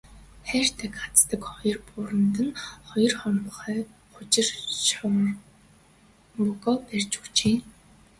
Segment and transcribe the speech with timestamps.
[0.47, 2.57] Хайрдаг хаздаг хоёр бууранд нь
[2.89, 3.79] хоёр хормой
[4.11, 4.47] хужир
[4.87, 7.57] шорвогоо тавьж өгчээ.